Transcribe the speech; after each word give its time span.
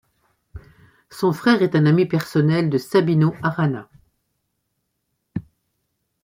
Son 1.11 1.31
frère 1.31 1.61
est 1.61 1.75
un 1.75 1.85
ami 1.85 2.07
personnel 2.07 2.71
de 2.71 2.79
Sabino 2.79 3.35
Arana. 3.43 3.87